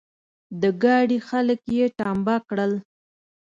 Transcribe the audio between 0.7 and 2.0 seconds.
ګاډي خلګ يې